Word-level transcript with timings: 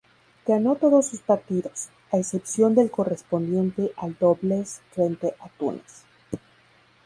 Ganó 0.47 0.77
todos 0.77 1.05
sus 1.05 1.19
partidos, 1.19 1.89
a 2.11 2.17
excepción 2.17 2.73
del 2.73 2.89
correspondiente 2.89 3.91
al 3.97 4.17
dobles 4.17 4.81
frente 4.93 5.35
a 5.39 5.47
Túnez. 5.49 6.05